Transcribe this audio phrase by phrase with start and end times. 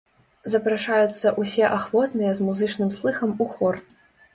[0.53, 3.75] Запрашаюцца ўсе ахвотныя з музычным слыхам у хор.